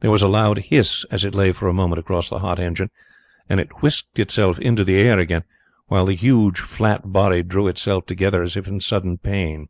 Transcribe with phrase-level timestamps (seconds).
[0.00, 2.88] There was a loud hiss as it lay for a moment across the hot engine,
[3.50, 5.44] and it whisked itself into the air again,
[5.88, 9.68] while the huge, flat body drew itself together as if in sudden pain.